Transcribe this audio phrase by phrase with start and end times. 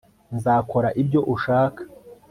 [0.35, 1.81] nzakora ibyo ushaka